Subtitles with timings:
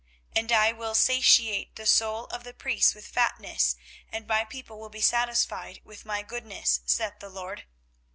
[0.33, 3.75] 24:031:014 And I will satiate the soul of the priests with fatness,
[4.11, 7.65] and my people shall be satisfied with my goodness, saith the LORD.